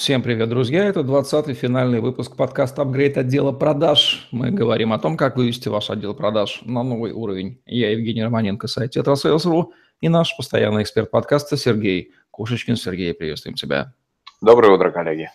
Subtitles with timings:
[0.00, 0.86] Всем привет, друзья!
[0.86, 4.28] Это 20-й финальный выпуск подкаста «Апгрейд отдела продаж».
[4.30, 7.60] Мы говорим о том, как вывести ваш отдел продаж на новый уровень.
[7.66, 12.76] Я Евгений Романенко, сайт Tetrasales.ru и наш постоянный эксперт подкаста Сергей Кошечкин.
[12.76, 13.92] Сергей, приветствуем тебя.
[14.40, 15.28] Доброе утро, коллеги.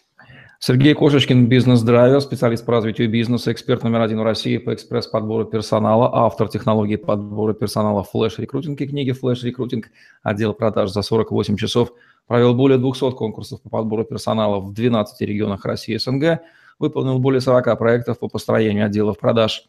[0.60, 6.10] Сергей Кошечкин, бизнес-драйвер, специалист по развитию бизнеса, эксперт номер один в России по экспресс-подбору персонала,
[6.12, 9.92] автор технологии подбора персонала флеш-рекрутинг и книги «Флеш-рекрутинг.
[10.24, 11.92] Отдел продаж за 48 часов»
[12.28, 16.41] провел более 200 конкурсов по подбору персонала в 12 регионах России и СНГ,
[16.80, 19.67] выполнил более 40 проектов по построению отделов продаж,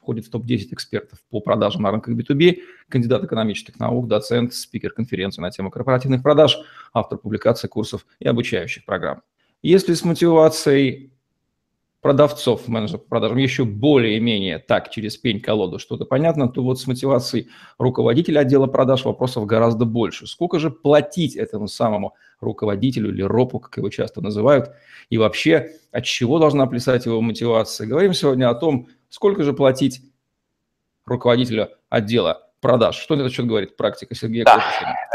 [0.00, 5.42] входит в топ-10 экспертов по продажам на рынках B2B, кандидат экономических наук, доцент, спикер конференции
[5.42, 6.58] на тему корпоративных продаж,
[6.94, 9.22] автор публикаций, курсов и обучающих программ.
[9.60, 11.12] Если с мотивацией
[12.00, 17.48] продавцов, менеджеров по продажам еще более-менее так через пень-колоду что-то понятно, то вот с мотивацией
[17.78, 20.26] руководителя отдела продаж вопросов гораздо больше.
[20.26, 24.70] Сколько же платить этому самому руководителю или ропу, как его часто называют,
[25.10, 27.86] и вообще от чего должна плясать его мотивация?
[27.86, 30.00] Говорим сегодня о том, сколько же платить
[31.04, 32.96] руководителю отдела продаж.
[32.96, 34.62] Что на этот счет говорит практика Сергея да.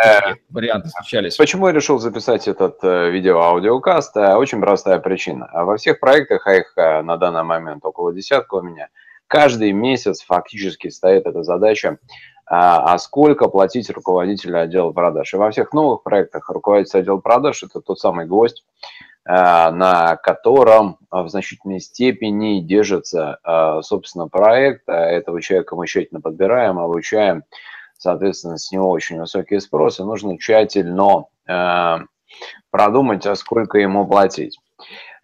[0.04, 1.36] Э, варианты встречались?
[1.36, 4.18] Почему я решил записать этот э, видео-аудиокаст?
[4.18, 5.50] Э, очень простая причина.
[5.54, 8.90] Во всех проектах, а их на данный момент около десятка у меня,
[9.28, 11.98] каждый месяц фактически стоит эта задача
[12.46, 15.34] а сколько платить руководителю отдела продаж.
[15.34, 18.62] И во всех новых проектах руководитель отдела продаж– это тот самый Э,
[19.26, 24.88] на котором э, в значительной степени держится, э, собственно, проект.
[24.88, 27.44] Этого человека мы тщательно подбираем, обучаем,
[27.98, 30.04] соответственно, с него очень высокие спросы.
[30.04, 31.26] Нужно тщательно
[32.72, 34.58] продумать, а сколько ему платить.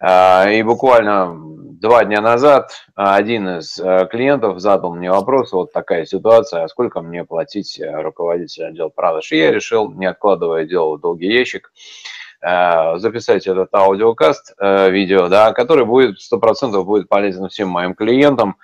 [0.02, 3.74] И буквально два дня назад один из
[4.10, 9.32] клиентов задал мне вопрос, вот такая ситуация, а сколько мне платить руководителю отдела продаж?
[9.32, 15.28] И я решил, не откладывая дело в долгий ящик, Э, записать этот аудиокаст, э, видео,
[15.28, 18.56] да, который будет 100% будет полезен всем моим клиентам,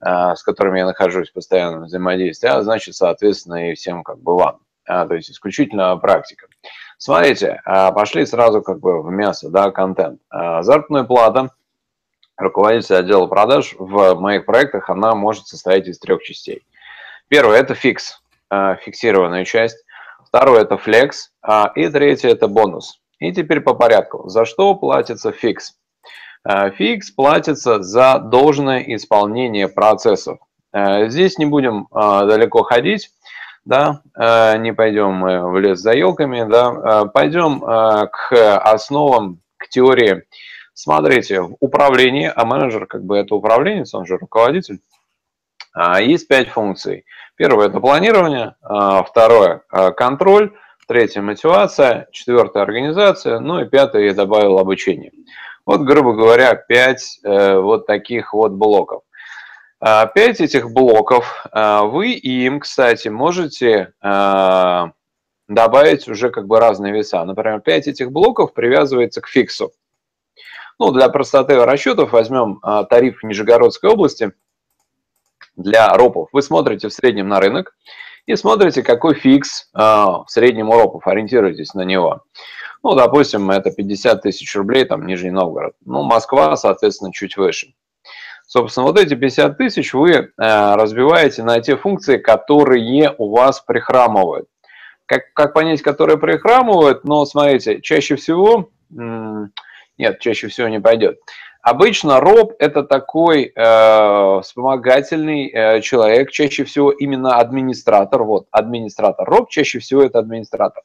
[0.00, 4.36] э, с которыми я нахожусь в постоянном взаимодействии, а значит, соответственно, и всем как бы
[4.36, 4.60] вам.
[4.86, 6.46] То есть исключительно практика.
[6.98, 10.20] Смотрите, пошли сразу как бы в мясо, да, контент.
[10.30, 11.48] Заработная плата
[12.36, 16.66] руководителя отдела продаж в моих проектах, она может состоять из трех частей.
[17.28, 18.20] Первое– это фикс,
[18.50, 19.78] фиксированная часть.
[20.26, 21.32] Второе– это flex.
[21.76, 23.00] И третье– это бонус.
[23.24, 24.28] И теперь по порядку.
[24.28, 25.78] За что платится фикс?
[26.46, 30.38] Э, фикс платится за должное исполнение процессов.
[30.74, 33.10] Э, здесь не будем э, далеко ходить,
[33.64, 34.02] да,
[34.58, 40.24] не пойдем в лес за елками, да, пойдем к основам, к теории.
[40.74, 44.80] Смотрите, в управлении, а менеджер как бы это управленец, он же руководитель,
[45.98, 47.06] есть пять функций.
[47.36, 49.62] Первое– это планирование, второе–
[49.96, 50.52] контроль,
[50.86, 55.12] третья– мотивация, четвертая– организация, ну и пятое я добавил обучение.
[55.66, 59.02] Вот, грубо говоря, пять э, вот таких вот блоков.
[59.80, 64.84] А, пять этих блоков э, вы им, кстати, можете э,
[65.48, 67.24] добавить уже как бы разные веса.
[67.24, 69.72] Например, пять этих блоков привязывается к фиксу.
[70.78, 74.32] Ну, для простоты расчетов возьмем э, тариф Нижегородской области
[75.56, 76.28] для ропов.
[76.32, 77.76] Вы смотрите в среднем на рынок,
[78.26, 82.22] и смотрите, какой фикс э, в среднем уроков, ориентируйтесь на него.
[82.82, 85.74] Ну, допустим, это 50 тысяч рублей, там, Нижний Новгород.
[85.84, 87.74] Ну, Москва, соответственно, чуть выше.
[88.46, 94.46] Собственно, вот эти 50 тысяч вы э, разбиваете на те функции, которые у вас прихрамывают.
[95.06, 97.04] Как, как понять, которые прихрамывают?
[97.04, 98.70] Но, смотрите, чаще всего...
[99.96, 101.18] Нет, чаще всего не пойдет.
[101.64, 108.22] Обычно роб– это такой э, вспомогательный э, человек, чаще всего именно администратор.
[108.24, 109.26] Вот, администратор.
[109.26, 110.82] Роб чаще всего это администратор.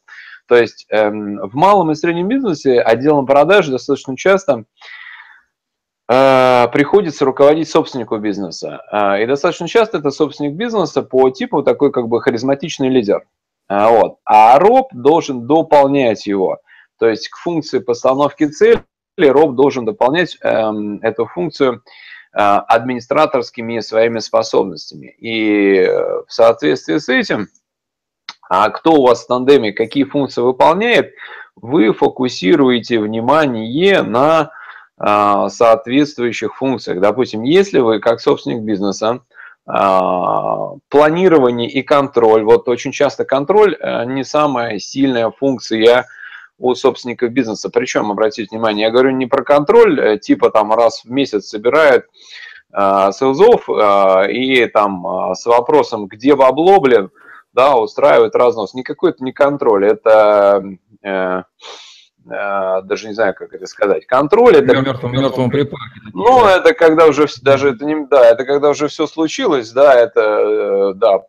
[0.47, 4.63] То есть э, в малом и среднем бизнесе отделом продаж достаточно часто
[6.07, 8.81] э, приходится руководить собственнику бизнеса.
[8.89, 13.25] Э, и достаточно часто это собственник бизнеса по типу такой как бы харизматичный лидер.
[13.67, 14.19] Э, вот.
[14.23, 16.59] А роб должен дополнять его.
[16.99, 18.81] То есть к функции постановки цели
[19.27, 21.83] Роб должен дополнять эм, эту функцию
[22.33, 25.15] э, администраторскими своими способностями.
[25.19, 27.47] И э, в соответствии с этим,
[28.49, 31.13] а кто у вас в тандеме какие функции выполняет,
[31.55, 34.51] вы фокусируете внимание на
[34.99, 36.99] э, соответствующих функциях.
[36.99, 39.21] Допустим, если вы как собственник бизнеса,
[40.89, 43.77] планирование и контроль, вот очень часто контроль
[44.07, 46.07] не самая сильная функция
[46.59, 47.69] у собственников бизнеса.
[47.69, 52.05] Причем, обратите внимание, я говорю не про контроль, э, типа там раз в месяц собирают
[52.73, 57.09] э, селзов э, и там э, с вопросом, где бабло, блин,
[57.53, 58.73] да, устраивают разнос.
[58.73, 60.63] Никакой это не контроль, это
[61.01, 61.43] э,
[62.25, 64.57] даже не знаю, как это сказать, контроль.
[64.57, 66.01] Это мертвым, мертвым припарке.
[66.13, 70.93] Ну, это когда уже, даже это не, да, это когда уже все случилось, да, это,
[70.95, 71.21] да,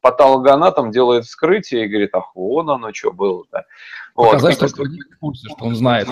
[0.00, 3.66] патологоанатом делает вскрытие и говорит, ах, вон оно что было-то.
[4.18, 4.32] Вот.
[4.32, 4.84] Показать, что, что
[5.60, 6.08] он знает.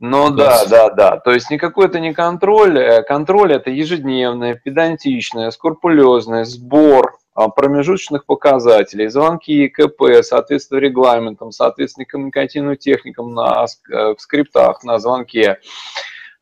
[0.00, 1.16] Ну да, да, да.
[1.18, 2.76] То есть никакой это не контроль.
[2.76, 12.04] Э, контроль это ежедневное, педантичное, скрупулезное сбор а, промежуточных показателей, звонки, КП, соответственно регламентам, соответственно
[12.04, 15.60] коммуникативным техникам на, э, в скриптах, на звонке,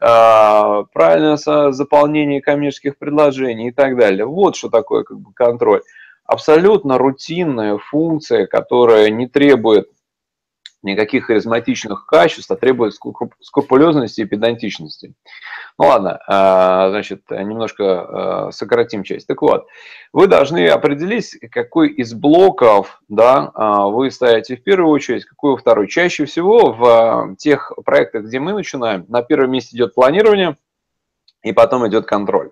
[0.01, 1.37] а, правильное
[1.73, 4.25] заполнение коммерческих предложений и так далее.
[4.25, 5.83] Вот что такое как бы контроль.
[6.25, 9.91] Абсолютно рутинная функция, которая не требует
[10.85, 12.95] никаких харизматичных качеств, а требует
[13.41, 15.15] скрупулезности и педантичности.
[15.79, 19.27] Ну ладно, а, значит, немножко а, сократим часть.
[19.27, 19.67] Так вот,
[20.13, 25.57] вы должны определить, какой из блоков да, а, вы ставите в первую очередь, какой во
[25.57, 25.89] вторую.
[25.89, 30.57] Чаще всего в тех проектах, где мы начинаем, на первом месте идет планирование,
[31.43, 32.51] и потом идет контроль.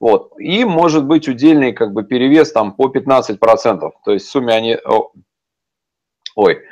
[0.00, 0.32] Вот.
[0.38, 3.90] И может быть удельный как бы перевес там по 15%.
[4.04, 4.76] То есть в сумме они...
[6.34, 6.62] Ой,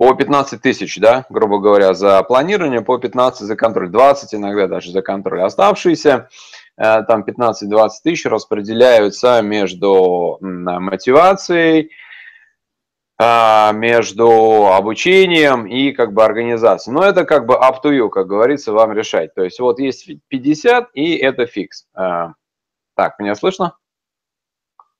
[0.00, 4.92] по 15 тысяч, да, грубо говоря, за планирование, по 15 за контроль, 20 иногда даже
[4.92, 5.42] за контроль.
[5.42, 6.30] Оставшиеся
[6.78, 11.90] э, там 15-20 тысяч распределяются между мотивацией,
[13.18, 16.94] э, между обучением и как бы организацией.
[16.94, 19.34] Но это как бы up to you, как говорится, вам решать.
[19.34, 21.86] То есть вот есть 50 и это фикс.
[21.94, 22.28] Э,
[22.96, 23.76] так, меня слышно?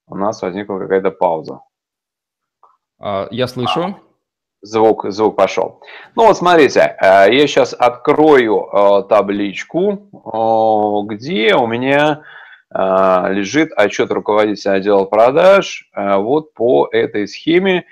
[0.06, 1.62] У нас возникла какая-то пауза.
[2.98, 3.98] А, я слышу.
[4.62, 5.80] Звук, звук пошел.
[6.16, 12.22] Ну вот смотрите, э, я сейчас открою э, табличку, э, где у меня
[12.72, 17.84] лежит отчет руководителя отдела продаж вот по этой схеме.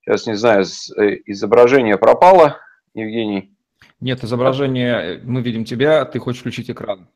[0.00, 2.58] Сейчас не знаю, изображение пропало,
[2.92, 3.52] Евгений.
[4.00, 7.06] Нет, изображение, мы видим тебя, ты хочешь включить экран.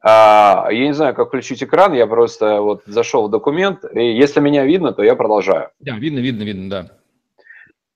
[0.00, 4.40] А, я не знаю, как включить экран, я просто вот зашел в документ, и если
[4.40, 5.70] меня видно, то я продолжаю.
[5.80, 6.90] Да, видно, видно, видно, да.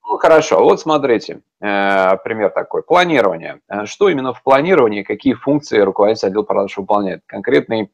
[0.04, 2.82] Ну, хорошо, вот смотрите, э, пример такой.
[2.82, 3.60] Планирование.
[3.68, 7.22] Э, что именно в планировании, какие функции руководитель отдела продаж выполняет?
[7.26, 7.92] Конкретный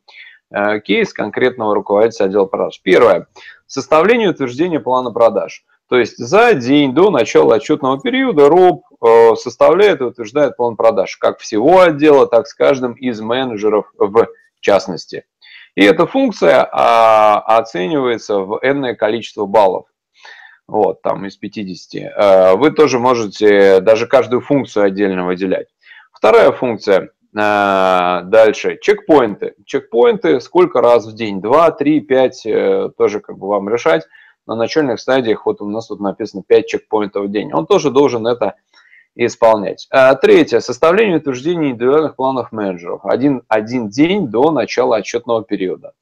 [0.51, 2.81] э, кейс конкретного руководителя отдела продаж.
[2.83, 3.27] Первое.
[3.67, 5.65] Составление и утверждение плана продаж.
[5.89, 11.39] То есть за день до начала отчетного периода РОБ составляет и утверждает план продаж, как
[11.39, 14.27] всего отдела, так с каждым из менеджеров в
[14.61, 15.25] частности.
[15.77, 19.87] И эта функция а, оценивается в n количество баллов
[20.69, 25.69] вот, там из 50, э, вы тоже можете даже каждую функцию отдельно выделять.
[26.13, 29.55] Вторая функция, э, дальше, чекпоинты.
[29.65, 31.41] Чекпоинты сколько раз в день?
[31.41, 32.47] 2, 3, 5,
[32.97, 34.07] тоже как бы вам решать.
[34.47, 37.53] На начальных стадиях, вот у нас тут написано 5 чекпоинтов в день.
[37.53, 38.55] Он тоже должен это
[39.19, 39.89] исполнять.
[39.91, 40.61] Э, третье.
[40.61, 43.05] Составление утверждения индивидуальных планов менеджеров.
[43.05, 45.93] Один, один день до начала отчетного периода.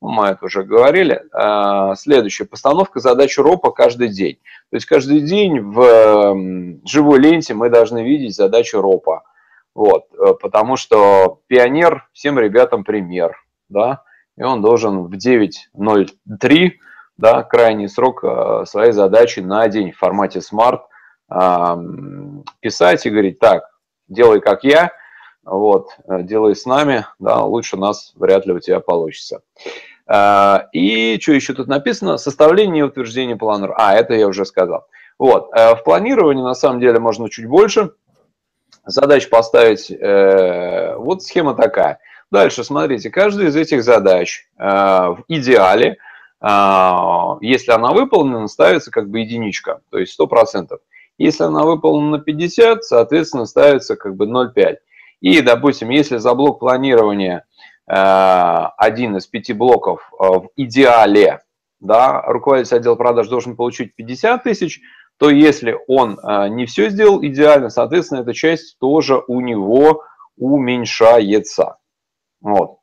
[0.00, 1.22] Ну, мы это уже говорили.
[1.32, 2.48] А, следующее.
[2.48, 4.36] Постановка задач РОПа каждый день.
[4.70, 9.24] То есть каждый день в живой ленте мы должны видеть задачу РОПа.
[9.74, 13.36] Вот, э, потому что пионер всем ребятам пример,
[13.68, 14.02] да,
[14.36, 16.70] и он должен в 9.03,
[17.16, 20.80] да, крайний срок э, своей задачи на день в формате Smart
[22.58, 23.62] писать и говорить, так,
[24.08, 24.90] делай как я,
[25.44, 29.42] вот, э, делай с нами, да, лучше нас вряд ли у тебя получится.
[30.12, 32.18] А, и что еще тут написано?
[32.18, 33.72] Составление и утверждение плана.
[33.76, 34.88] А, это я уже сказал.
[35.20, 35.50] Вот.
[35.54, 37.92] Э, в планировании на самом деле можно чуть больше.
[38.84, 42.00] Задач поставить, э, вот схема такая.
[42.32, 45.96] Дальше, смотрите, каждая из этих задач э, в идеале,
[46.42, 50.70] если она выполнена, ставится как бы единичка, то есть 100%.
[51.18, 54.78] Если она выполнена на 50, соответственно, ставится как бы 0,5.
[55.20, 57.44] И, допустим, если за блок планирования
[57.92, 61.40] один из пяти блоков э, в идеале,
[61.80, 64.80] да, руководитель отдела продаж должен получить 50 тысяч,
[65.18, 70.02] то если он э, не все сделал идеально, соответственно, эта часть тоже у него
[70.36, 71.76] уменьшается.
[72.40, 72.79] Вот.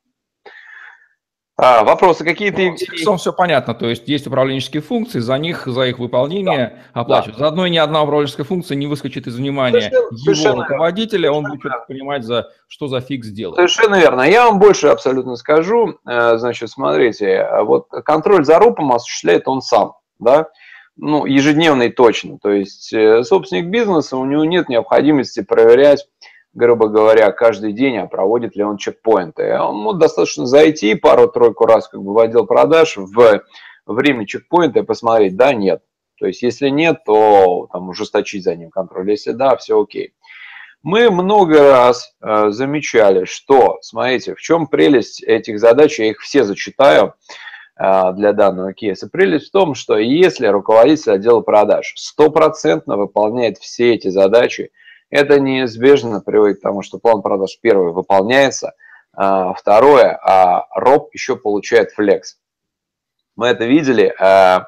[1.59, 2.75] А, вопросы какие-то?
[3.03, 7.37] Ну, все понятно, то есть есть управленческие функции, за них, за их выполнение да, оплачивают.
[7.37, 7.45] Да.
[7.45, 11.63] Заодно ни одна управленческая функция не выскочит из внимания совершенно, его совершенно руководителя, он будет
[11.63, 11.85] верно.
[11.87, 13.55] понимать, за, что за фиг сделать.
[13.55, 14.21] Совершенно верно.
[14.21, 15.97] Я вам больше абсолютно скажу.
[16.07, 20.49] Э, значит, смотрите, вот контроль за РУПом осуществляет он сам, да,
[20.95, 22.37] ну, ежедневный точно.
[22.37, 26.07] То есть э, собственник бизнеса, у него нет необходимости проверять
[26.57, 29.43] грубо говоря, каждый день, а проводит ли он чекпоинты.
[29.43, 33.43] Ему достаточно зайти пару-тройку раз как бы в отдел продаж в
[33.85, 35.83] время чекпоинта и посмотреть, да, нет.
[36.19, 39.11] То есть, если нет, то там ужесточить за ним контроль.
[39.11, 40.13] Если да, все окей.
[40.81, 46.43] Мы много раз э, замечали, что, смотрите, в чем прелесть этих задач, я их все
[46.43, 47.13] зачитаю
[47.79, 49.07] э, для данного кейса.
[49.07, 54.71] Прелесть в том, что если руководитель отдела продаж стопроцентно выполняет все эти задачи,
[55.09, 58.73] это неизбежно приводит к тому, что план продаж первый выполняется,
[59.13, 62.37] а второе, а роб еще получает флекс.
[63.35, 64.59] Мы это видели, э,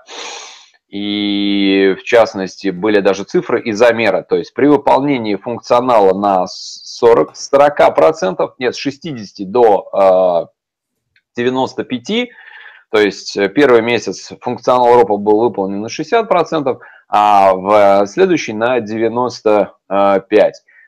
[0.87, 4.25] и в частности были даже цифры и замеры.
[4.27, 10.49] То есть при выполнении функционала на 40, 40%, нет, с 60 до
[11.37, 12.27] 95%, э,
[12.91, 19.71] то есть первый месяц функционал ропа был выполнен на 60%, а в следующий на 95%.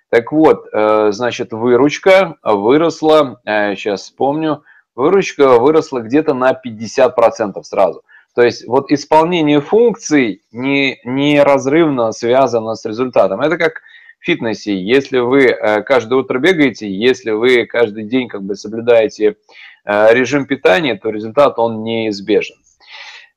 [0.09, 4.63] Так вот, э, значит, выручка выросла, сейчас вспомню,
[4.95, 8.03] выручка выросла где-то на 50% сразу.
[8.35, 13.41] То есть вот исполнение функций не, неразрывно связано с результатом.
[13.41, 13.81] Это как
[14.19, 14.79] в фитнесе.
[14.79, 19.35] Если вы э, каждое утро бегаете, если вы каждый день как бы соблюдаете
[19.83, 22.55] э, режим питания, то результат он неизбежен.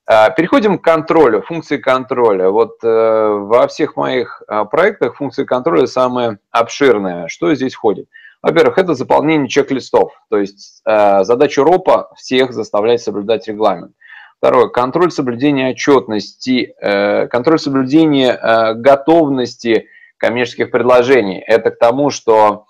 [0.07, 2.51] А, переходим к контролю, функции контроля.
[2.51, 7.29] Вот э, во всех моих проектах функции контроля самые обширные.
[7.29, 8.09] Что здесь входит?
[8.43, 13.93] Во-первых, это заполнение чек-листов, то есть э, задача РОПа всех заставлять соблюдать регламент.
[14.37, 21.43] Второе, контроль соблюдения отчетности, э, контроль соблюдения готовности коммерческих предложений.
[21.47, 22.67] Это к тому, что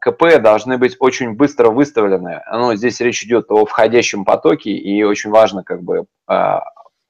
[0.00, 2.42] КП должны быть очень быстро выставлены.
[2.52, 6.58] Ну, здесь речь идет о входящем потоке, и очень важно как бы э,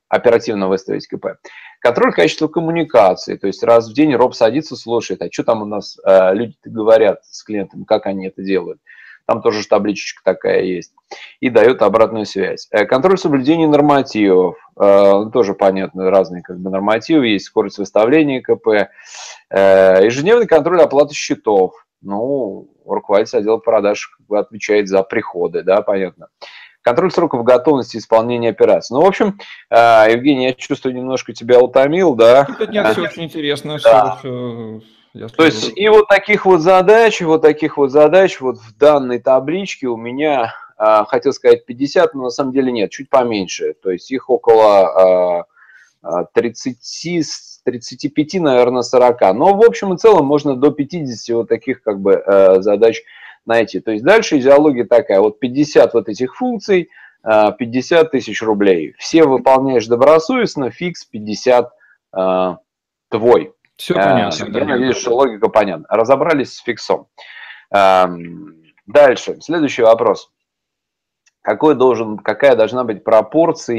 [0.09, 1.39] оперативно выставить КП.
[1.81, 5.65] Контроль качества коммуникации, то есть раз в день роб садится, слушает, а что там у
[5.65, 8.81] нас э, люди говорят с клиентом, как они это делают.
[9.29, 10.95] Там тоже табличечка такая есть.
[11.41, 12.67] И дает обратную связь.
[12.71, 14.57] Э, контроль соблюдения нормативов.
[14.81, 17.29] Э, тоже понятно, разные как бы нормативы.
[17.29, 18.91] Есть скорость выставления КП.
[19.51, 21.75] Э, ежедневный контроль оплаты счетов.
[22.01, 26.29] Ну, руководитель отдела продаж отвечает за приходы, да, понятно.
[26.83, 28.95] Контроль сроков готовности исполнения операции.
[28.95, 29.39] Ну, в общем,
[29.69, 32.47] э, Евгений, я чувствую, немножко тебя утомил, да?
[32.61, 34.17] Нет, нет, все очень интересно, да.
[34.17, 34.81] все,
[35.13, 39.19] все То есть, и вот таких вот задач, вот таких вот задач вот в данной
[39.19, 43.75] табличке у меня, э, хотел сказать 50, но на самом деле нет, чуть поменьше.
[43.83, 45.47] То есть, их около
[46.03, 46.77] 30,
[47.07, 47.23] э,
[47.65, 49.21] 35, наверное, 40.
[49.35, 52.23] Но, в общем и целом, можно до 50 вот таких как бы
[52.61, 53.03] задач
[53.49, 53.81] найти.
[53.81, 56.91] То есть дальше идеология такая, вот 50 вот этих функций,
[57.23, 58.95] 50 а, тысяч рублей.
[58.99, 61.73] Все выполняешь добросовестно, фикс 50
[62.17, 62.57] э,
[63.11, 63.53] твой.
[63.77, 64.59] Все а, понятно.
[64.59, 65.87] Я надеюсь, что логика понятна.
[65.89, 67.09] Разобрались с фиксом.
[67.71, 70.31] Дальше, следующий вопрос.
[71.43, 73.77] Какой должен, какая должна быть пропорция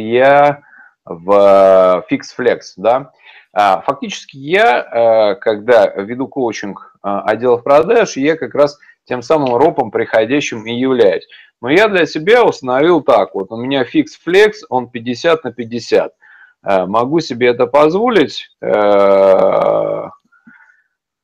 [1.10, 2.74] в фикс-flex?
[2.78, 3.12] Да?
[3.52, 10.74] Фактически я, когда веду коучинг отделов продаж, я как раз тем самым ропом приходящим и
[10.74, 11.28] являюсь.
[11.62, 16.14] Но я для себя установил так, вот у меня flex, он 50 на 50.
[16.64, 18.50] Э, могу себе это позволить.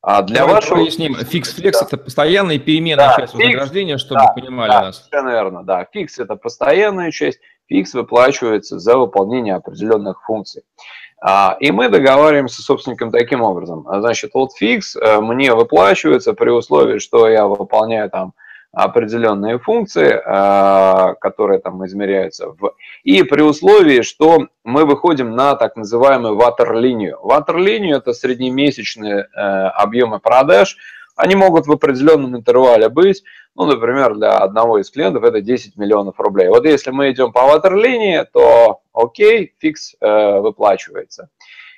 [0.07, 0.75] А для Давай вашего...
[0.75, 1.15] поясним.
[1.15, 1.87] Фикс flex да.
[1.87, 4.99] это постоянная переменная да, часть фикс, вознаграждения, чтобы да, понимали да, нас.
[4.99, 5.87] Все верно, да.
[5.91, 10.61] Фикс это постоянная часть, фикс выплачивается за выполнение определенных функций.
[11.19, 13.87] А, и мы договариваемся с собственником таким образом.
[13.89, 18.33] Значит, вот фикс э, мне выплачивается при условии, что я выполняю там
[18.75, 22.49] определенные функции, э, которые там измеряются.
[22.49, 22.75] В...
[23.03, 27.17] И при условии, что мы выходим на так называемую ватерлинию.
[27.21, 30.75] Ватерлинию– это среднемесячные э, объемы продаж.
[31.15, 33.23] Они могут в определенном интервале быть.
[33.55, 36.49] Ну, например, для одного из клиентов это 10 миллионов рублей.
[36.49, 41.29] Вот если мы идем по ватерлинии, то окей, фикс э, выплачивается.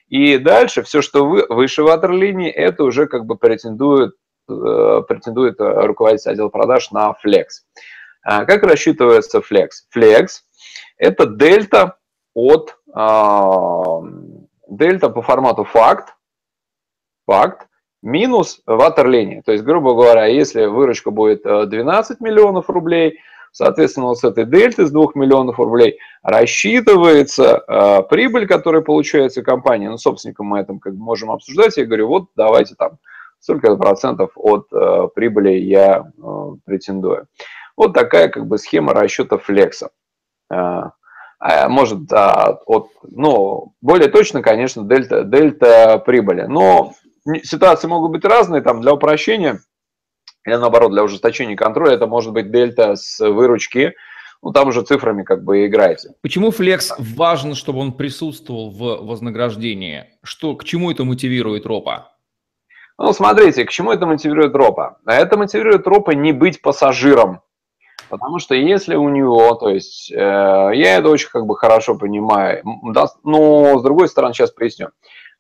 [0.10, 4.16] И дальше все, что вы, выше ватерлинии, это уже как бы претендует,
[4.48, 7.66] претендует руководитель отдела продаж на флекс.
[8.24, 9.86] А как рассчитывается флекс?
[9.90, 10.44] Флекс–
[10.98, 11.98] это дельта
[12.34, 14.02] от э,
[14.68, 16.14] дельта по формату факт,
[17.26, 17.68] факт
[18.02, 19.42] минус ватерлиния.
[19.44, 23.20] То есть, грубо говоря, если выручка будет 12 э, миллионов рублей,
[23.52, 29.90] соответственно, вот с этой дельты с 2 миллионов рублей рассчитывается э, прибыль, которая получается компания.
[29.90, 31.78] Ну, собственником мы это как бы можем обсуждать.
[31.78, 33.00] Я говорю, вот давайте там
[33.48, 37.28] столько процентов от э, прибыли я э, претендую.
[37.78, 39.92] Вот такая как бы схема расчета флекса.
[40.52, 40.90] Э,
[41.40, 46.42] а, может, а, от, ну, более точно, конечно, дельта, дельта прибыли.
[46.42, 46.92] Но
[47.44, 49.62] ситуации могут быть разные, там для упрощения
[50.46, 53.94] или наоборот для ужесточения контроля это может быть дельта с выручки
[54.44, 56.10] ну, там уже цифрами как бы играете.
[56.22, 60.06] Почему флекс важно, чтобы он присутствовал в вознаграждении?
[60.24, 62.17] Что, к чему это мотивирует ропа?
[62.98, 64.98] Ну, смотрите, к чему это мотивирует ропа?
[65.06, 67.42] Это мотивирует ропа не быть пассажиром.
[68.10, 72.64] Потому что если у него, то есть, э, я это очень как бы хорошо понимаю,
[72.94, 74.90] да, но с другой стороны, сейчас поясню.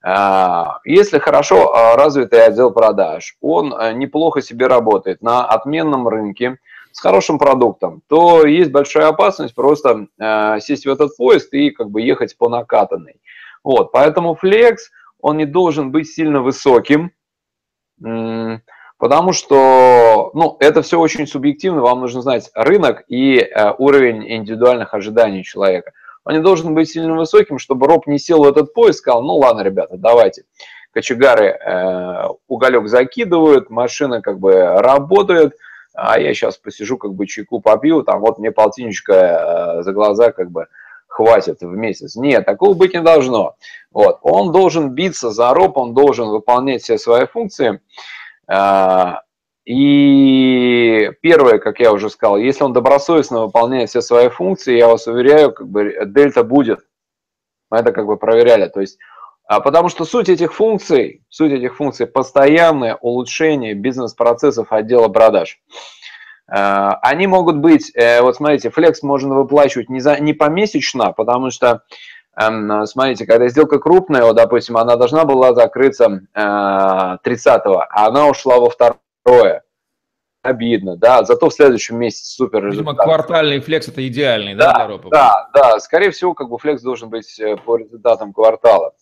[0.05, 6.57] Э, если хорошо э, развитый отдел продаж, он э, неплохо себе работает на отменном рынке,
[6.91, 11.91] с хорошим продуктом, то есть большая опасность просто э, сесть в этот поезд и как
[11.91, 13.21] бы ехать по накатанной.
[13.63, 14.77] Вот, поэтому Flex,
[15.21, 17.11] он не должен быть сильно высоким,
[18.97, 24.93] потому что, ну, это все очень субъективно, вам нужно знать рынок и э, уровень индивидуальных
[24.93, 25.91] ожиданий человека.
[26.25, 29.23] Он не должен быть сильно высоким, чтобы Роб не сел в этот поезд и сказал,
[29.23, 30.43] ну ладно, ребята, давайте.
[30.91, 35.53] Кочегары э, уголек закидывают, машина как бы работает,
[35.93, 40.31] а я сейчас посижу, как бы чайку попью, там вот мне полтинничка э, за глаза
[40.31, 40.67] как бы
[41.17, 42.15] хватит в месяц.
[42.15, 43.55] Нет, такого быть не должно.
[43.91, 44.19] Вот.
[44.21, 47.81] Он должен биться за роб, он должен выполнять все свои функции.
[48.47, 49.21] А,
[49.65, 55.07] и первое, как я уже сказал, если он добросовестно выполняет все свои функции, я вас
[55.07, 56.81] уверяю, как бы дельта будет.
[57.71, 58.67] Мы это как бы проверяли.
[58.67, 58.99] То есть
[59.47, 65.59] а потому что суть этих функций, суть этих функций– постоянное улучшение бизнес-процессов отдела продаж.
[66.47, 71.83] Они могут быть, э, вот смотрите, флекс можно выплачивать не, за, не помесячно, потому что,
[72.39, 78.27] эм, смотрите, когда сделка крупная, вот, допустим, она должна была закрыться 30-го, э, а она
[78.27, 79.63] ушла во второе.
[80.43, 82.93] Обидно, да, зато в следующем месяце супер результат.
[82.93, 85.09] Видимо, квартальный флекс это идеальный, да, да для ропа?
[85.09, 88.93] Да, да, скорее всего, как бы флекс должен быть по результатам квартала.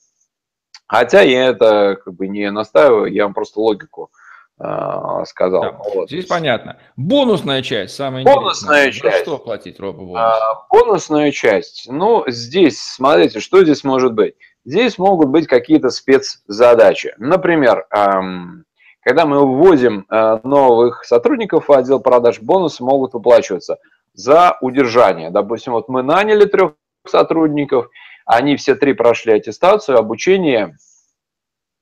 [0.88, 4.25] Хотя я это как бы не настаиваю, я вам просто логику э,
[4.58, 5.62] сказал.
[5.62, 5.72] Да.
[5.94, 6.10] Вот.
[6.10, 6.78] Здесь понятно.
[6.96, 9.12] Бонусная часть, самая бонусная интересная.
[9.12, 9.24] Часть.
[9.24, 11.88] что платить робо А, бонусная часть.
[11.90, 14.36] Ну, здесь, смотрите, что здесь может быть.
[14.64, 17.14] Здесь могут быть какие-то спецзадачи.
[17.18, 18.64] Например, эм,
[19.02, 23.78] когда мы вводим э, новых сотрудников в отдел продаж, бонусы могут выплачиваться
[24.13, 25.30] за удержание.
[25.30, 26.74] Допустим, вот мы наняли трех
[27.06, 27.89] сотрудников–
[28.26, 30.76] они все три прошли аттестацию, обучение,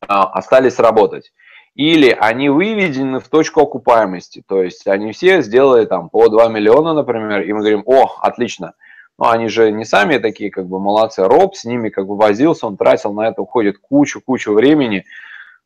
[0.06, 1.32] а, остались работать.
[1.76, 6.94] Или они выведены в точку окупаемости, то есть они все сделали там по 2 миллиона,
[6.94, 8.74] например, и мы говорим, о, отлично,
[9.18, 11.24] ну, они же не сами такие, как бы, молодцы.
[11.24, 15.06] Роб с ними, как бы, возился, он тратил на это, уходит кучу-кучу времени.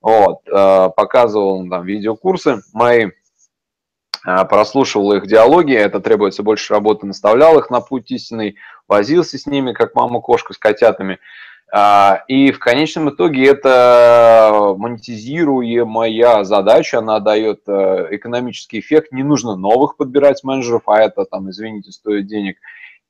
[0.02, 7.58] Вот, э, показывал там видеокурсы мои, э, прослушивал их диалоги, это требуется больше работы, наставлял
[7.58, 11.20] их на путь истинный, возился с ними, как мама-кошка с котятами.
[11.70, 19.12] А, и в конечном итоге это монетизируемая задача, она дает э, экономический эффект.
[19.12, 22.58] Не нужно новых подбирать менеджеров, а это, там, извините, стоит денег.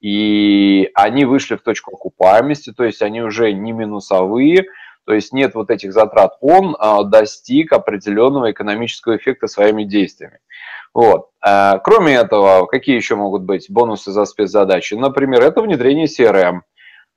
[0.02, 4.66] И они вышли в точку окупаемости, то есть они уже не минусовые,
[5.06, 6.34] то есть нет вот этих затрат.
[6.42, 10.40] Он а, достиг определенного экономического эффекта своими действиями.
[10.94, 11.30] Вот.
[11.42, 14.96] А, кроме этого, какие еще могут быть бонусы за спецзадачи?
[14.96, 16.62] Например, это внедрение CRM.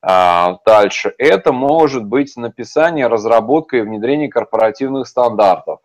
[0.03, 5.81] А, дальше, это может быть написание, разработка и внедрение корпоративных стандартов.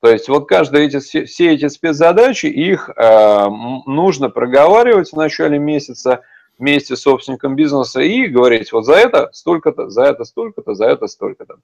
[0.00, 3.46] То есть вот каждые эти, все эти спецзадачи, их э,
[3.86, 6.22] нужно проговаривать в начале месяца
[6.58, 11.06] вместе с собственником бизнеса и говорить, вот за это столько-то, за это столько-то, за это
[11.06, 11.58] столько-то.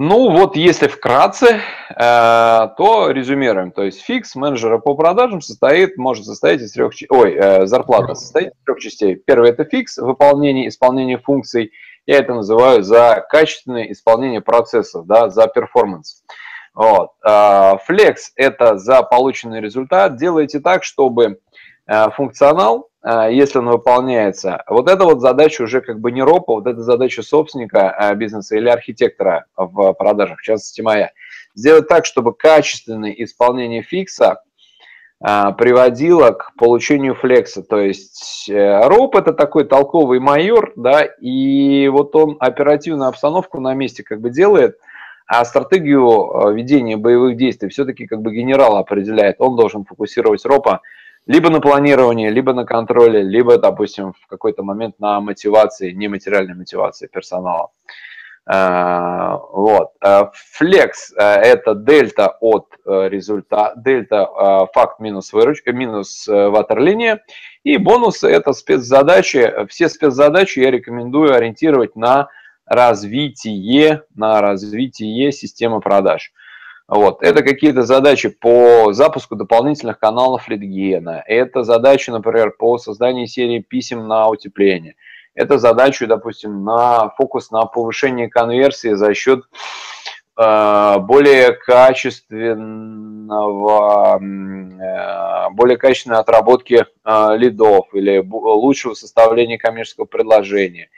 [0.00, 1.58] Ну вот, если вкратце,
[1.90, 3.72] э, то резюмируем.
[3.72, 8.52] То есть фикс менеджера по продажам состоит, может состоять из трех, ой, э, зарплата состоит
[8.52, 9.16] из трех частей.
[9.16, 11.72] Первый это фикс, выполнение, исполнение функций.
[12.06, 16.22] Я это называю за качественное исполнение процессов, да, за performance.
[16.74, 17.10] Вот.
[17.86, 20.16] Flex э, это за полученный результат.
[20.16, 21.40] Делайте так, чтобы
[22.14, 22.87] функционал
[23.30, 24.62] если он выполняется.
[24.68, 28.56] Вот это вот задача уже как бы не ропа, вот это задача собственника а, бизнеса
[28.56, 31.12] или архитектора в продажах, в частности моя.
[31.54, 34.42] Сделать так, чтобы качественное исполнение фикса
[35.20, 37.62] а, приводило к получению флекса.
[37.62, 43.74] То есть э, роп это такой толковый майор, да, и вот он оперативную обстановку на
[43.74, 44.76] месте как бы делает,
[45.26, 49.36] а стратегию ведения боевых действий все-таки как бы генерал определяет.
[49.40, 50.82] Он должен фокусировать ропа
[51.28, 57.06] либо на планировании, либо на контроле, либо, допустим, в какой-то момент на мотивации, нематериальной мотивации
[57.06, 57.70] персонала.
[58.50, 59.92] Э, вот.
[60.02, 64.26] Flex э,– это дельта от э, результата, дельта
[64.72, 67.20] факт минус выручка, минус ватерлиния.
[67.62, 69.66] И бонусы– это спецзадачи.
[69.68, 72.28] Все спецзадачи я рекомендую ориентировать на
[72.64, 76.32] развитие, на развитие системы продаж.
[76.88, 77.22] Вот.
[77.22, 81.22] Это какие-то задачи по запуску дополнительных каналов литгена.
[81.26, 84.94] Это задачи, например, по созданию серии писем на утепление.
[85.34, 89.44] Это задачи, допустим, на фокус на повышение конверсии за счет
[90.38, 100.88] э, более качественного, э, более качественной отработки э, лидов или лучшего составления коммерческого предложения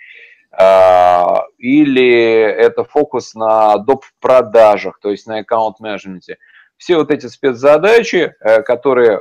[0.53, 4.05] или это фокус на доп.
[4.21, 6.39] продажах, то есть на аккаунт-менеджменте.
[6.77, 9.21] Все вот эти спецзадачи, э, которые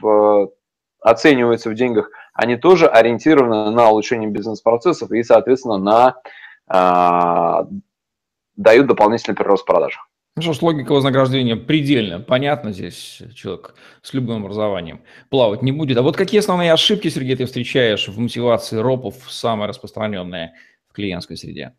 [0.00, 0.50] в,
[1.00, 6.16] оцениваются в деньгах, они тоже ориентированы на улучшение бизнес-процессов и, соответственно, на
[6.66, 7.66] а,
[8.56, 10.08] дают дополнительный прирост в продажах.
[10.36, 13.22] Ну что ж, логика вознаграждения предельно понятно здесь.
[13.36, 15.96] Человек с любым образованием плавать не будет.
[15.96, 20.54] А вот какие основные ошибки, Сергей, ты встречаешь в мотивации ропов, самые распространенные
[20.88, 21.76] в клиентской среде?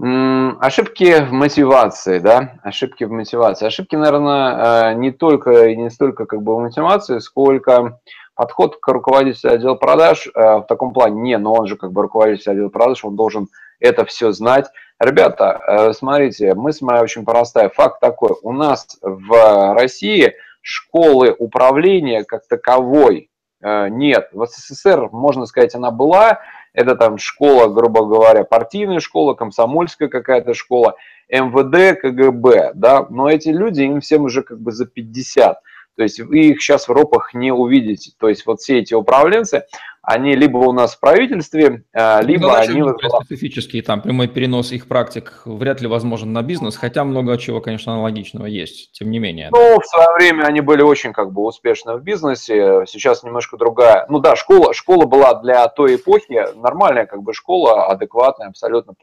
[0.00, 3.66] Ошибки в мотивации, да, ошибки в мотивации.
[3.66, 8.00] Ошибки, наверное, э, не только и не столько как бы в мотивации, сколько
[8.34, 12.00] подход к руководителю отдела продаж э, в таком плане, не, но он же как бы
[12.00, 14.66] руководитель отдела продаж, он должен это все знать,
[15.00, 17.68] Ребята, э, смотрите, мысль моя очень простая.
[17.68, 18.30] Факт такой.
[18.42, 23.30] У нас в России школы управления как таковой
[23.60, 24.28] э, нет.
[24.32, 26.40] В СССР, можно сказать, она была.
[26.72, 30.96] Это там школа, грубо говоря, партийная школа, комсомольская какая-то школа,
[31.28, 33.06] МВД, КГБ, да.
[33.10, 35.60] Но эти люди, им всем уже как бы за 50.
[35.96, 38.12] То есть вы их сейчас в ропах не увидите.
[38.18, 39.64] То есть вот все эти управленцы,
[40.02, 42.82] они либо у нас в правительстве, а, ну, либо они...
[43.24, 47.94] Специфические, там, прямой перенос их практик вряд ли возможен на бизнес, хотя много чего, конечно,
[47.94, 49.48] аналогичного есть, тем не менее.
[49.50, 54.04] Ну, в свое время они были очень как бы успешны в бизнесе, сейчас немножко другая.
[54.10, 58.94] Ну да, школа, школа была для той эпохи нормальная как бы школа, адекватная, абсолютно,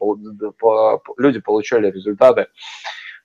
[1.16, 2.46] люди получали результаты.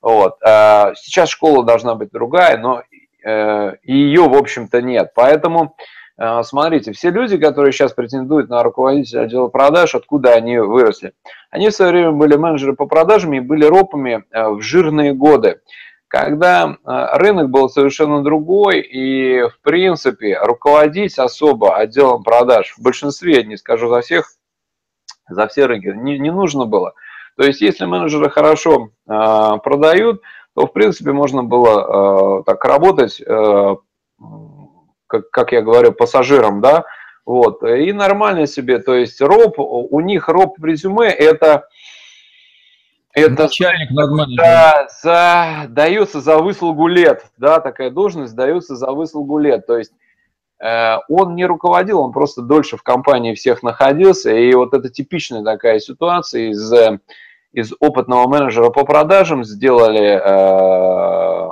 [0.02, 0.38] Вот.
[0.44, 2.82] А, сейчас школа должна быть другая, но
[3.28, 5.12] э, ее, в общем-то, нет.
[5.16, 5.76] Поэтому
[6.18, 11.13] Э, смотрите, все люди, которые сейчас претендуют на руководителя отдела продаж, откуда они выросли?
[11.52, 15.62] Они в свое время были менеджеры по продажам и были ропами э, в жирные годы,
[16.10, 23.58] когда рынок был совершенно другой, и, в принципе, руководить особо отделом продаж в большинстве, не
[23.58, 24.32] скажу за всех,
[25.28, 26.94] за все рынки, не, не нужно было.
[27.36, 30.22] То есть, если менеджеры хорошо э, продают,
[30.58, 33.76] то, в принципе, можно было э, так работать э,
[35.06, 36.84] как, как я говорю, пассажирам, да,
[37.28, 41.67] вот, и нормально себе, то есть роб, у них роб в резюме это
[43.13, 49.38] это начальник над да, за, дается за выслугу лет, да, такая должность дается за выслугу
[49.38, 49.91] лет, то есть
[50.60, 55.43] э, он не руководил, он просто дольше в компании всех находился, и вот это типичная
[55.43, 56.74] такая ситуация из
[57.58, 61.50] из опытного менеджера по продажам сделали э,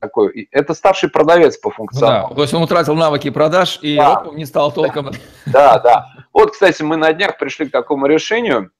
[0.00, 2.30] такой, это старший продавец по функционалу.
[2.30, 4.24] Да, то есть он утратил навыки продаж и да.
[4.32, 5.12] не стал толком.
[5.46, 6.06] Да, да.
[6.32, 8.72] Вот, кстати, мы на днях пришли к такому решению.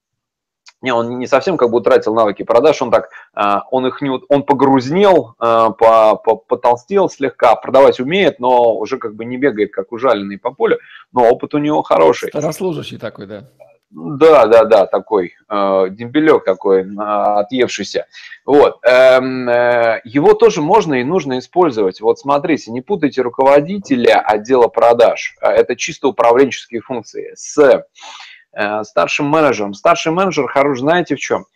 [0.83, 4.11] Не, он не совсем как бы утратил навыки продаж, он так, а, он их не,
[4.11, 10.39] он погрузнел, а, потолстел слегка, продавать умеет, но уже как бы не бегает, как ужаленный
[10.39, 10.79] по полю,
[11.13, 12.31] но опыт у него хороший.
[12.31, 13.45] Старослужащий такой, да.
[13.91, 18.07] Да, да, да, такой э, дембелек такой, э, отъевшийся.
[18.47, 18.79] Вот.
[18.85, 22.01] Эм, э, его тоже можно и нужно использовать.
[22.01, 27.85] Вот смотрите, не путайте руководителя отдела продаж, а это чисто управленческие функции, с
[28.53, 29.75] э, старшим менеджером.
[29.75, 31.47] Старший менеджер хорош, знаете в чем?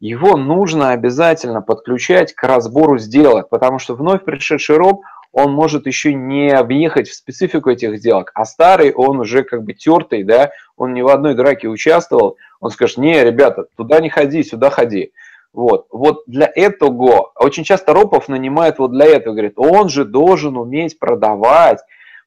[0.00, 6.14] Его нужно обязательно подключать к разбору сделок, потому что вновь пришедший роб, он может еще
[6.14, 10.92] не въехать в специфику этих сделок, а старый, он уже как бы тертый, да, он
[10.92, 15.12] ни в одной драке участвовал, он скажет, не, ребята, туда не ходи, сюда ходи.
[15.52, 20.56] Вот, вот для этого, очень часто Ропов нанимает вот для этого, говорит, он же должен
[20.56, 21.80] уметь продавать.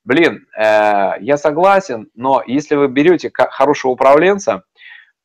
[0.03, 4.63] Блин, э, я согласен, но если вы берете хорошего управленца,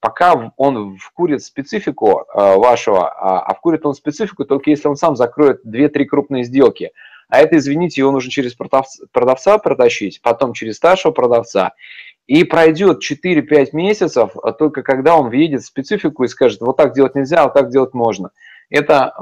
[0.00, 5.14] пока он вкурит специфику э, вашего, а, а вкурит он специфику только если он сам
[5.14, 6.92] закроет 2-3 крупные сделки–
[7.30, 11.72] а это, извините, его нужно через продавца, продавца протащить, потом через старшего продавца.
[12.26, 16.94] И пройдет 4-5 месяцев, а только когда он въедет в специфику и скажет, вот так
[16.94, 18.30] делать нельзя, вот так делать можно.
[18.68, 19.14] Это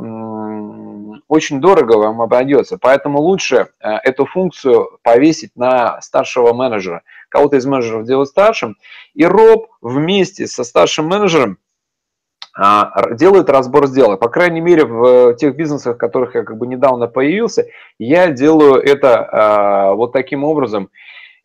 [1.29, 2.79] очень дорого вам обойдется.
[2.79, 7.03] Поэтому лучше э, эту функцию повесить на старшего менеджера.
[7.29, 8.77] Кого-то из менеджеров делать старшим.
[9.15, 11.59] И роб вместе со старшим менеджером
[13.13, 14.21] делают разбор сделок.
[14.21, 17.67] По крайней мере, в тех бизнесах, в которых я как бы недавно появился,
[17.99, 20.91] я делаю это а, вот таким образом.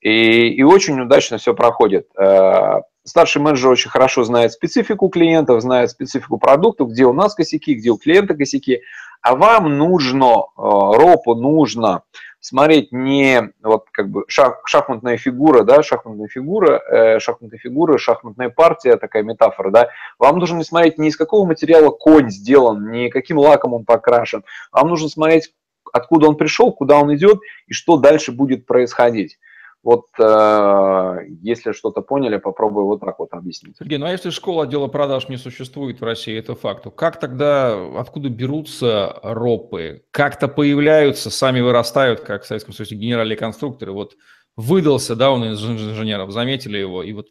[0.02, 2.08] И, и очень удачно все проходит.
[2.17, 7.76] А, старший менеджер очень хорошо знает специфику клиентов, знает специфику продуктов, где у нас косяки,
[7.76, 8.82] где у клиента косяки.
[9.21, 12.04] А вам нужно, ропу нужно
[12.44, 18.50] смотреть не вот как бы шах, шахматная фигура, да, шахматная фигура, э, шахматная фигура, шахматная
[18.50, 23.38] партия, такая метафора, да, вам нужно смотреть не из какого материала конь сделан, не каким
[23.38, 25.54] лаком он покрашен, вам нужно смотреть,
[25.94, 29.40] откуда он пришел, куда он идет и что дальше будет происходить.
[29.84, 33.76] Вот э, если что-то поняли, попробую вот так вот объяснить.
[33.78, 38.00] Сергей, ну а если школа отдела продаж не существует в России, это факт, как тогда,
[38.00, 40.06] откуда берутся ропы?
[40.12, 43.91] Как-то появляются, сами вырастают, как в Советском Союзе генеральные конструкторы.
[43.91, 44.15] Вот
[44.56, 47.28] выдался, да, он из инженеров, заметили его, и вот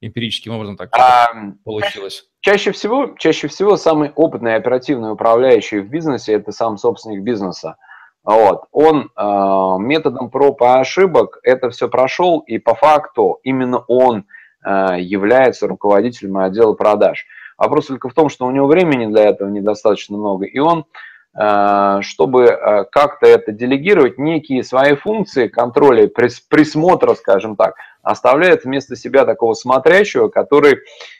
[0.00, 1.26] эмпирическим образом так а,
[1.64, 2.26] получилось.
[2.40, 7.76] Чаще всего, чаще всего самый опытный оперативный управляющий в бизнесе– это сам собственник бизнеса.
[8.24, 8.64] Вот.
[8.72, 14.26] Он э, методом проб и ошибок это все прошел, и по факту именно он
[14.64, 17.24] э, является руководителем отдела продаж.
[17.56, 20.84] Вопрос только в том, что у него времени для этого недостаточно много, и он,
[21.32, 29.24] чтобы э, как-то это делегировать, некие свои функции контроля, присмотра, скажем так, оставляет вместо себя
[29.24, 30.78] такого смотрящего, который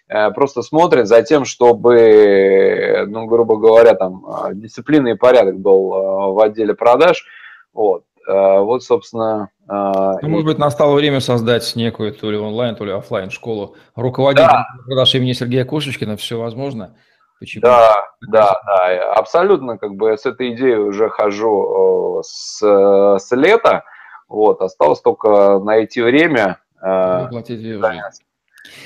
[0.09, 5.93] э, просто смотрит за тем, чтобы, ну, грубо говоря, там, э, дисциплина и порядок был
[5.93, 7.25] э, в отделе продаж.
[7.73, 9.51] Вот, вот собственно...
[9.69, 14.49] Ну, может быть, настало время создать некую то ли онлайн, то ли офлайн школу руководителя
[14.49, 14.67] да.
[14.85, 16.97] продаж имени Сергея Кошечкина, все возможно.
[17.41, 17.63] Почему?
[17.63, 23.85] Да, да, да, абсолютно, как бы с этой идеей уже хожу с, с лета,
[24.29, 27.61] вот, осталось только найти время, а, Воплотить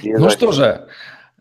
[0.02, 0.86] Ну что же,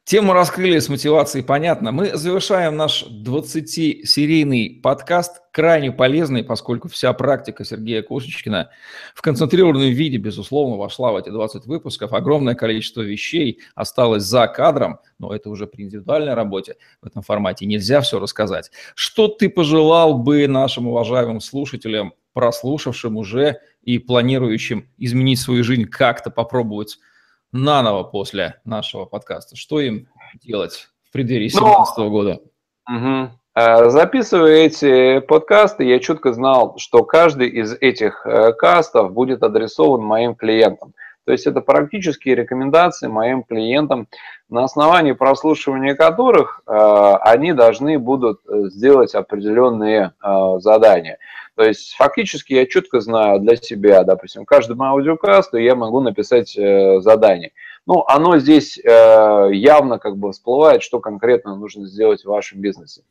[0.06, 1.92] тему раскрыли с мотивацией, понятно.
[1.92, 8.70] Мы завершаем наш 20-серийный подкаст, крайне полезный, поскольку вся практика Сергея Кошечкина
[9.16, 12.14] в концентрированном виде, безусловно, вошла в эти 20 выпусков.
[12.14, 17.66] Огромное количество вещей осталось за кадром, но это уже при индивидуальной работе в этом формате.
[17.66, 18.72] Нельзя все рассказать.
[18.96, 26.30] Что ты пожелал бы нашим уважаемым слушателям, прослушавшим уже и планирующим изменить свою жизнь, как-то
[26.30, 26.98] попробовать
[27.54, 29.56] наново после нашего подкаста?
[29.56, 30.10] Что им
[30.44, 32.42] делать в преддверии 2017 ну, года?
[32.90, 33.92] Угу.
[33.92, 40.34] Записывая эти подкасты, я четко знал, что каждый из этих э, кастов будет адресован моим
[40.34, 40.94] клиентам.
[41.26, 44.08] То есть это практические рекомендации моим клиентам,
[44.50, 51.18] на основании прослушивания которых э, они должны будут э, сделать определенные э, задания.
[51.56, 57.00] То есть фактически я четко знаю для себя, допустим, каждому аудиокасту я могу написать э,
[57.02, 57.52] задание.
[57.86, 63.04] Ну, оно здесь э, явно как бы всплывает, что конкретно нужно сделать в вашем бизнесе.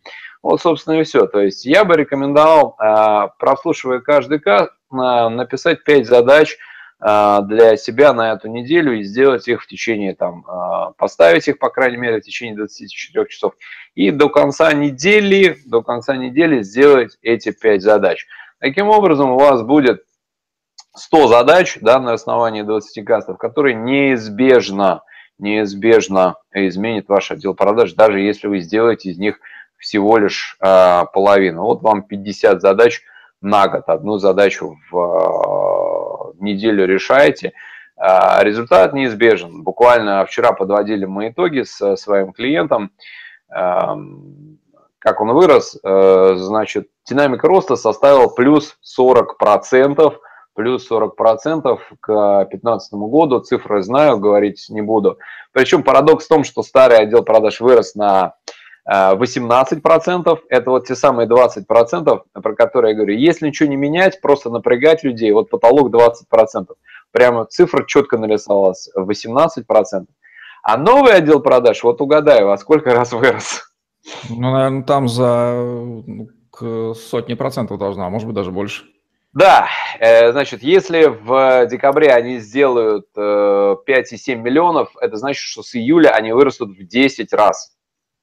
[0.43, 1.27] Вот, собственно, и все.
[1.27, 6.57] То есть я бы рекомендовал, э, прослушивая каждый каст, э, написать 5 задач,
[7.03, 11.69] для себя на эту неделю и сделать их в течение, там, а, поставить их, по
[11.69, 13.55] крайней мере, в течение 24 часов.
[13.97, 18.27] И до конца недели, до конца недели сделать эти 5 задач.
[18.61, 20.05] Таким образом, у вас будет
[20.95, 25.03] 100 задач да, на основании 20 кастов, которые неизбежно,
[25.39, 29.41] неизбежно изменит ваш отдел продаж, даже если вы сделаете из них
[29.79, 31.63] всего лишь э, половину.
[31.63, 33.03] Вот вам 50 задач
[33.41, 36.12] на год, одну задачу в э,
[36.43, 37.53] неделю решаете,
[37.97, 39.63] а результат неизбежен.
[39.63, 42.91] Буквально вчера подводили мы итоги с своим клиентом,
[45.03, 50.15] как он вырос, э, значит, динамика роста составила плюс 40%,
[50.55, 55.19] плюс 40% к 2015 году, цифры знаю, говорить не буду.
[55.51, 58.35] Причем парадокс в том, что старый отдел продаж вырос на
[58.91, 63.15] 18%– это вот те самые 20%, про которые я говорю.
[63.15, 66.67] Если ничего не менять, просто напрягать людей, вот потолок 20%.
[67.13, 70.07] Прямо цифра четко нарисовалась– 18%.
[70.65, 73.63] А новый отдел продаж, вот угадаю, во сколько раз вырос?
[74.29, 76.03] Ну, наверное, там за
[76.51, 78.85] к сотни процентов должна, а может быть даже больше.
[79.33, 79.69] Да,
[79.99, 83.81] э, значит, если в декабре они сделают 5,7
[84.27, 87.73] э, миллионов, это значит, что с июля они вырастут в 10 раз.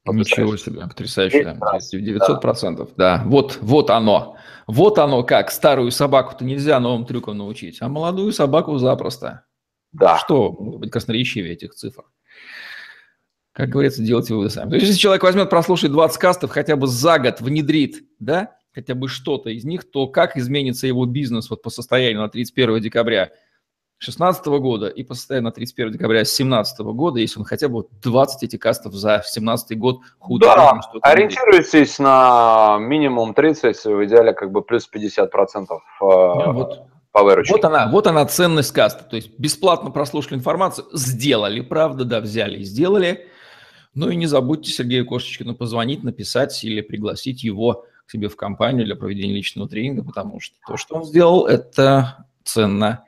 [0.06, 1.58] Ничего себе, потрясающе.
[1.92, 3.22] 900 процентов, да.
[3.26, 4.38] Вот, вот оно.
[4.68, 5.52] Вот оно как.
[5.52, 9.46] Старую собаку-то нельзя новым трюкам научить, а молодую собаку запросто.
[9.92, 10.18] Да.
[10.18, 12.04] Что может быть красноречивее этих цифр?
[13.52, 14.70] Как говорится, делайте выводы сами.
[14.70, 18.96] То есть, если человек возьмет, прослушает 20 кастов, хотя бы за год внедрит, да, хотя
[18.96, 23.32] бы что-то из них, то как изменится его бизнес вот по состоянию на 31 декабря–
[24.00, 28.44] 2016 года и по состоянию на 31 декабря 2017 года, если он хотя бы 20
[28.44, 30.46] этих кастов за 2017 год худо.
[30.46, 35.68] Да, ориентируйтесь на минимум 30, в идеале как бы плюс 50% э,
[36.00, 36.84] ну, вот.
[37.12, 37.54] по выручке.
[37.54, 39.04] Вот она, вот она ценность каста.
[39.04, 43.28] То есть бесплатно прослушали информацию, сделали, правда, да, взяли и сделали.
[43.96, 48.86] Ну и не забудьте Сергею Кошечкину позвонить, написать или пригласить его к себе в компанию
[48.86, 53.04] для проведения личного тренинга, потому что то, что он сделал, это ценно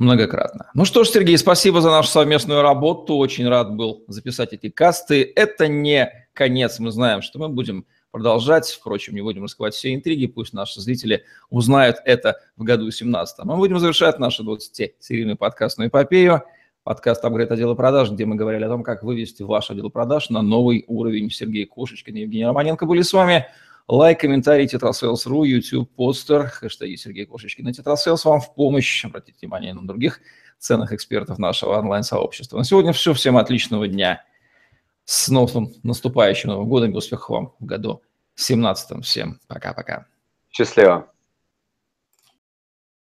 [0.00, 0.70] многократно.
[0.74, 3.16] Ну что ж, Сергей, спасибо за нашу совместную работу.
[3.16, 5.30] Очень рад был записать эти касты.
[5.36, 6.78] Это не конец.
[6.80, 8.66] Мы знаем, что мы будем продолжать.
[8.68, 10.26] Впрочем, не будем раскрывать все интриги.
[10.26, 16.42] Пусть наши зрители узнают это в году 17 Мы будем завершать нашу 20-серийную подкастную эпопею.
[16.82, 20.40] Подкаст «Апгрейд отдела продаж», где мы говорили о том, как вывести ваш отдел продаж на
[20.40, 21.30] новый уровень.
[21.30, 23.46] Сергей Кошечкин и Евгений Романенко были с вами.
[23.90, 29.04] Лайк, комментарий, tetrasales.ru, YouTube, Podster, хэштеги Сергей Кошечкин и tetrasales вам в помощь.
[29.04, 30.20] Обратите внимание на других
[30.60, 32.58] ценных экспертов нашего онлайн-сообщества.
[32.58, 33.14] На сегодня все.
[33.14, 34.22] Всем отличного дня.
[35.06, 38.00] С новым наступающим Новым годом и успехов вам в году
[38.36, 40.06] 17 Всем пока-пока.
[40.52, 41.10] Счастливо.